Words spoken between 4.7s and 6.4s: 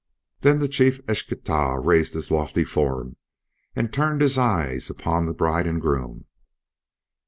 upon the bride and groom.